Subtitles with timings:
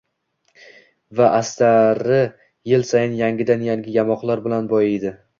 [1.17, 2.17] va astari
[2.71, 5.13] yil sayin yangidan-yangi yamoqlar bilan boyiydi.